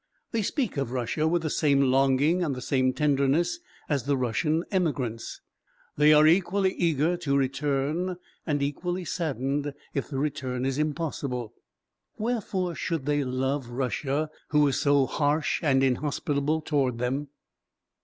They 0.31 0.41
speak 0.41 0.77
of 0.77 0.89
Russia 0.91 1.27
with 1.27 1.43
the 1.43 1.51
same 1.51 1.79
longing 1.91 2.43
and 2.43 2.55
the 2.55 2.61
same 2.63 2.91
tenderness 2.91 3.59
as 3.87 4.05
the 4.05 4.17
Russian 4.17 4.63
emigrants; 4.71 5.41
they 5.95 6.11
are 6.11 6.25
equally 6.25 6.73
eager 6.73 7.15
to 7.17 7.37
return 7.37 8.15
and 8.43 8.63
equally 8.63 9.05
saddened 9.05 9.75
if 9.93 10.09
the 10.09 10.17
return 10.17 10.65
is 10.65 10.79
impossible. 10.79 11.53
Wherefore 12.17 12.73
should 12.73 13.05
they 13.05 13.23
love 13.23 13.67
Russia, 13.69 14.31
who 14.47 14.67
is 14.67 14.79
so 14.81 15.05
harsh 15.05 15.59
and 15.61 15.83
inhospitable 15.83 16.61
toward 16.61 16.97
them? 16.97 17.27